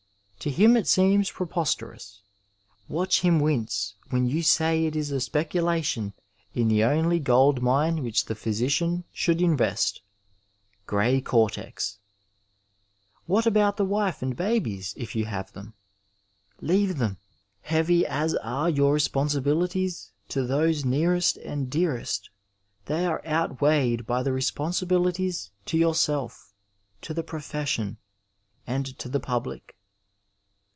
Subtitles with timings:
[0.43, 2.23] To him it seems preposterous.
[2.89, 6.13] Watch him wince when you say it is a speculation
[6.55, 10.01] in the only gold mine which the physician should invest—
[10.87, 11.99] GVcy Cortex:
[13.27, 15.75] What about the wife and babies, if you have them?
[16.59, 17.19] Leave them!
[17.61, 22.31] Heavy as are your responsibilities to those nearest and dearest,
[22.87, 26.51] they are outweighed by the responsibilities to yourself,
[27.03, 27.97] to the profession,
[28.65, 29.75] and to the public.